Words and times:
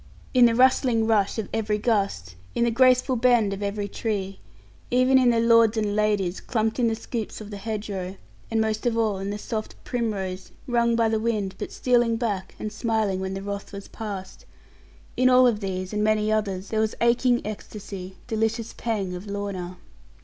In 0.33 0.45
the 0.47 0.55
rustling 0.55 1.05
rush 1.05 1.37
of 1.37 1.47
every 1.53 1.77
gust, 1.77 2.33
in 2.55 2.63
the 2.63 2.71
graceful 2.71 3.15
bend 3.15 3.53
of 3.53 3.61
every 3.61 3.87
tree, 3.87 4.39
even 4.89 5.19
in 5.19 5.29
the 5.29 5.39
'lords 5.39 5.77
and 5.77 5.95
ladies,' 5.95 6.39
clumped 6.39 6.79
in 6.79 6.87
the 6.87 6.95
scoops 6.95 7.39
of 7.39 7.51
the 7.51 7.57
hedgerow, 7.57 8.15
and 8.49 8.59
most 8.59 8.87
of 8.87 8.97
all 8.97 9.19
in 9.19 9.29
the 9.29 9.37
soft 9.37 9.75
primrose, 9.83 10.51
wrung 10.65 10.95
by 10.95 11.07
the 11.07 11.19
wind, 11.19 11.53
but 11.59 11.71
stealing 11.71 12.15
back, 12.15 12.55
and 12.57 12.73
smiling 12.73 13.19
when 13.19 13.35
the 13.35 13.43
wrath 13.43 13.71
was 13.71 13.87
passed 13.89 14.47
in 15.15 15.29
all 15.29 15.45
of 15.45 15.59
these, 15.59 15.93
and 15.93 16.03
many 16.03 16.31
others 16.31 16.69
there 16.69 16.79
was 16.81 16.95
aching 16.99 17.39
ecstasy, 17.45 18.15
delicious 18.25 18.73
pang 18.73 19.13
of 19.13 19.27
Lorna. 19.27 19.77